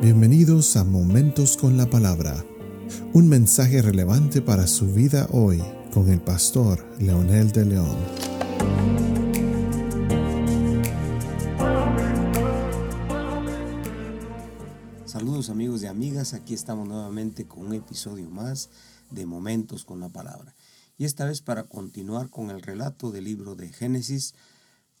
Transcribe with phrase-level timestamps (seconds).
[0.00, 2.44] Bienvenidos a Momentos con la Palabra,
[3.14, 5.60] un mensaje relevante para su vida hoy
[5.92, 7.96] con el pastor Leonel de León.
[15.04, 18.70] Saludos amigos y amigas, aquí estamos nuevamente con un episodio más
[19.10, 20.54] de Momentos con la Palabra.
[20.96, 24.36] Y esta vez para continuar con el relato del libro de Génesis,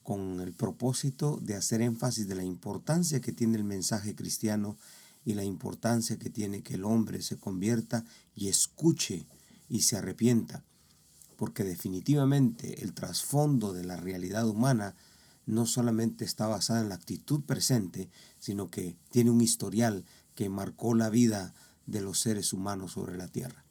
[0.08, 4.78] con el propósito de hacer énfasis de la importancia que tiene el mensaje cristiano
[5.26, 9.26] y la importancia que tiene que el hombre se convierta y escuche
[9.68, 10.64] y se arrepienta,
[11.36, 14.94] porque definitivamente el trasfondo de la realidad humana
[15.44, 20.94] no solamente está basada en la actitud presente, sino que tiene un historial que marcó
[20.94, 21.52] la vida
[21.84, 23.66] de los seres humanos sobre la tierra.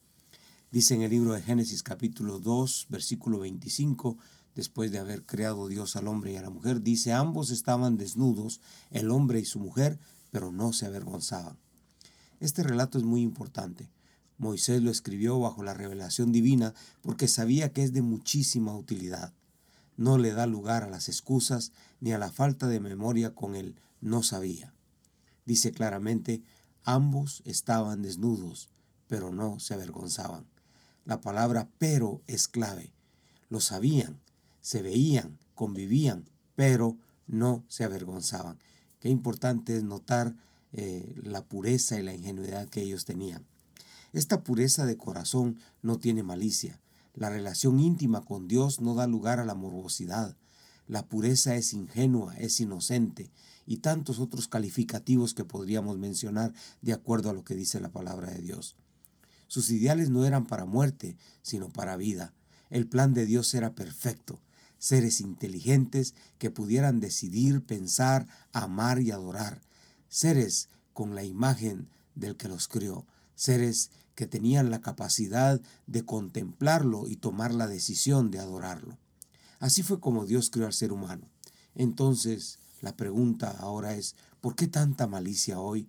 [0.70, 4.20] Dice en el libro de Génesis capítulo 2, versículo 25,
[4.58, 8.60] después de haber creado Dios al hombre y a la mujer, dice, ambos estaban desnudos,
[8.90, 10.00] el hombre y su mujer,
[10.32, 11.60] pero no se avergonzaban.
[12.40, 13.88] Este relato es muy importante.
[14.40, 19.32] Moisés lo escribió bajo la revelación divina porque sabía que es de muchísima utilidad.
[19.96, 23.76] No le da lugar a las excusas ni a la falta de memoria con él
[24.02, 24.74] no sabía.
[25.46, 26.42] Dice claramente,
[26.84, 28.70] ambos estaban desnudos,
[29.08, 30.48] pero no se avergonzaban.
[31.06, 32.92] La palabra pero es clave.
[33.50, 34.20] Lo sabían,
[34.68, 38.60] se veían, convivían, pero no se avergonzaban.
[39.00, 40.36] Qué importante es notar
[40.74, 43.46] eh, la pureza y la ingenuidad que ellos tenían.
[44.12, 46.82] Esta pureza de corazón no tiene malicia.
[47.14, 50.36] La relación íntima con Dios no da lugar a la morbosidad.
[50.86, 53.32] La pureza es ingenua, es inocente
[53.66, 58.32] y tantos otros calificativos que podríamos mencionar de acuerdo a lo que dice la palabra
[58.32, 58.76] de Dios.
[59.48, 62.34] Sus ideales no eran para muerte, sino para vida.
[62.70, 64.42] El plan de Dios era perfecto
[64.80, 69.62] seres inteligentes que pudieran decidir, pensar, amar y adorar,
[70.10, 73.06] seres con la imagen del que los crió,
[73.36, 78.98] seres que tenían la capacidad de contemplarlo y tomar la decisión de adorarlo.
[79.60, 81.30] Así fue como Dios creó al ser humano.
[81.76, 85.88] Entonces, la pregunta ahora es, ¿por qué tanta malicia hoy?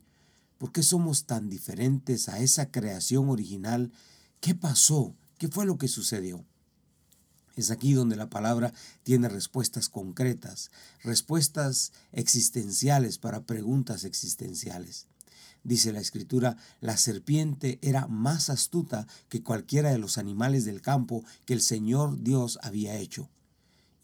[0.58, 3.92] ¿Por qué somos tan diferentes a esa creación original?
[4.40, 5.14] ¿Qué pasó?
[5.38, 6.44] ¿Qué fue lo que sucedió?
[7.58, 10.70] Es aquí donde la palabra tiene respuestas concretas,
[11.02, 15.08] respuestas existenciales para preguntas existenciales.
[15.64, 21.24] Dice la escritura, la serpiente era más astuta que cualquiera de los animales del campo
[21.46, 23.28] que el Señor Dios había hecho.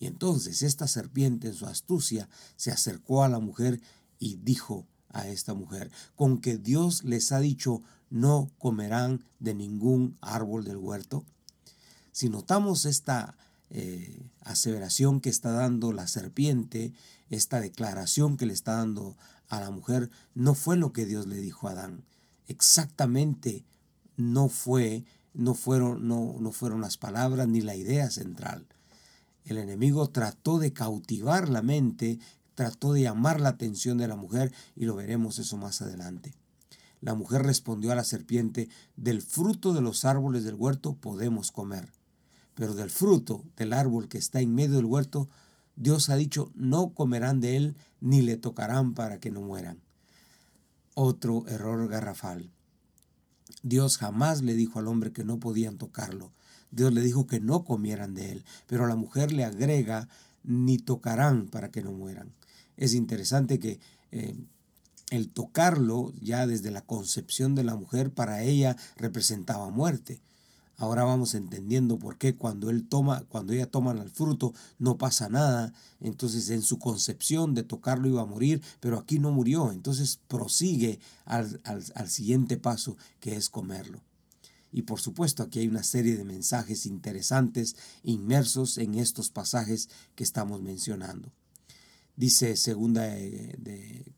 [0.00, 3.80] Y entonces esta serpiente en su astucia se acercó a la mujer
[4.18, 10.18] y dijo a esta mujer, con que Dios les ha dicho, no comerán de ningún
[10.20, 11.24] árbol del huerto.
[12.14, 13.36] Si notamos esta
[13.70, 16.92] eh, aseveración que está dando la serpiente,
[17.28, 19.16] esta declaración que le está dando
[19.48, 22.04] a la mujer, no fue lo que Dios le dijo a Adán.
[22.46, 23.64] Exactamente
[24.16, 28.68] no fue, no fueron, no, no fueron las palabras ni la idea central.
[29.44, 32.20] El enemigo trató de cautivar la mente,
[32.54, 36.32] trató de llamar la atención de la mujer y lo veremos eso más adelante.
[37.00, 41.90] La mujer respondió a la serpiente, del fruto de los árboles del huerto podemos comer
[42.54, 45.28] pero del fruto del árbol que está en medio del huerto,
[45.76, 49.80] Dios ha dicho, no comerán de él ni le tocarán para que no mueran.
[50.94, 52.50] Otro error garrafal.
[53.62, 56.32] Dios jamás le dijo al hombre que no podían tocarlo.
[56.70, 60.08] Dios le dijo que no comieran de él, pero a la mujer le agrega,
[60.42, 62.32] ni tocarán para que no mueran.
[62.76, 63.80] Es interesante que
[64.12, 64.36] eh,
[65.10, 70.20] el tocarlo ya desde la concepción de la mujer para ella representaba muerte.
[70.76, 75.28] Ahora vamos entendiendo por qué cuando él toma, cuando ella toma el fruto, no pasa
[75.28, 75.72] nada.
[76.00, 79.70] Entonces, en su concepción de tocarlo iba a morir, pero aquí no murió.
[79.70, 84.02] Entonces prosigue al, al siguiente paso, que es comerlo.
[84.72, 90.24] Y por supuesto, aquí hay una serie de mensajes interesantes inmersos en estos pasajes que
[90.24, 91.32] estamos mencionando.
[92.16, 94.12] Dice segunda de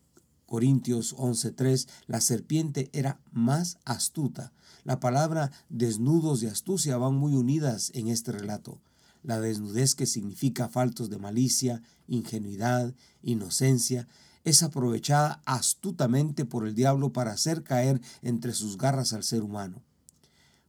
[0.47, 4.53] Corintios 11:3, la serpiente era más astuta.
[4.85, 8.79] La palabra desnudos de astucia van muy unidas en este relato.
[9.23, 14.07] La desnudez que significa faltos de malicia, ingenuidad, inocencia,
[14.45, 19.83] es aprovechada astutamente por el diablo para hacer caer entre sus garras al ser humano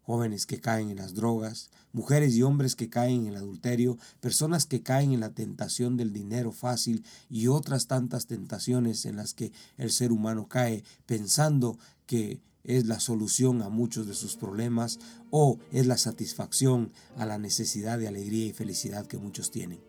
[0.08, 4.64] jóvenes que caen en las drogas, mujeres y hombres que caen en el adulterio, personas
[4.64, 9.52] que caen en la tentación del dinero fácil y otras tantas tentaciones en las que
[9.76, 14.99] el ser humano cae pensando que es la solución a muchos de sus problemas
[15.31, 19.81] o es la satisfacción a la necesidad de alegría y felicidad que muchos tienen.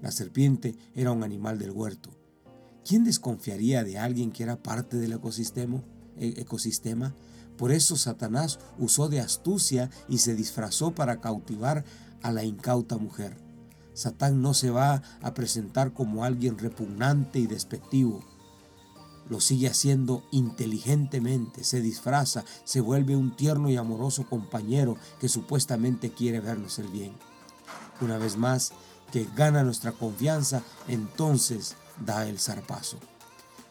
[0.00, 2.08] La serpiente era un animal del huerto.
[2.82, 5.84] ¿Quién desconfiaría de alguien que era parte del ecosistema?
[6.16, 7.14] E, ecosistema?
[7.56, 11.84] Por eso Satanás usó de astucia y se disfrazó para cautivar
[12.22, 13.36] a la incauta mujer.
[13.92, 18.24] Satán no se va a presentar como alguien repugnante y despectivo.
[19.28, 26.10] Lo sigue haciendo inteligentemente, se disfraza, se vuelve un tierno y amoroso compañero que supuestamente
[26.10, 27.12] quiere vernos el bien.
[28.00, 28.72] Una vez más,
[29.12, 32.98] que gana nuestra confianza, entonces da el zarpazo.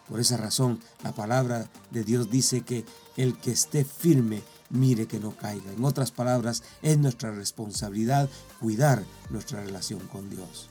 [0.09, 2.85] Por esa razón, la palabra de Dios dice que
[3.15, 5.71] el que esté firme, mire que no caiga.
[5.71, 8.29] En otras palabras, es nuestra responsabilidad
[8.59, 10.69] cuidar nuestra relación con Dios.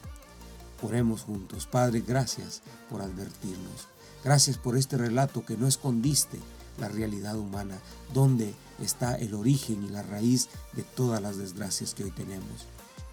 [0.83, 1.67] Oremos juntos.
[1.67, 3.89] Padre, gracias por advertirnos.
[4.25, 6.39] Gracias por este relato que no escondiste
[6.79, 7.79] la realidad humana,
[8.13, 12.67] donde está el origen y la raíz de todas las desgracias que hoy tenemos.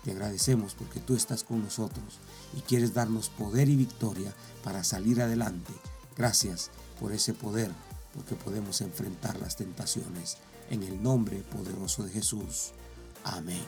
[0.04, 2.19] Te agradecemos porque tú estás con nosotros
[2.57, 4.33] y quieres darnos poder y victoria
[4.63, 5.74] para salir adelante.
[6.19, 6.69] Gracias
[7.00, 7.71] por ese poder,
[8.13, 10.36] porque podemos enfrentar las tentaciones.
[10.69, 12.74] En el nombre poderoso de Jesús.
[13.24, 13.63] Amén.